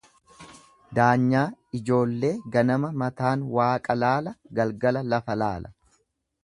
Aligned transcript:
Daanyaa 0.99 1.43
ijoollee 1.79 2.33
ganama 2.57 2.91
mataan 3.03 3.47
Waaqa 3.59 4.01
laala, 4.05 4.35
galgala 4.61 5.09
lafa 5.13 5.37
laala. 5.45 5.73